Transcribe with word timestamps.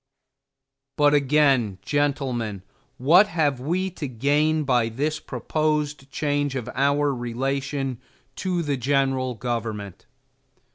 But, 0.97 1.13
again, 1.13 1.77
gentlemen, 1.85 2.63
what 2.97 3.27
have 3.27 3.59
we 3.59 3.91
to 3.91 4.07
gain 4.07 4.63
by 4.63 4.89
this 4.89 5.19
proposed 5.19 6.09
change 6.09 6.55
of 6.55 6.67
our 6.73 7.13
relation 7.13 7.99
to 8.37 8.63
the 8.63 8.77
general 8.77 9.35
government? 9.35 10.07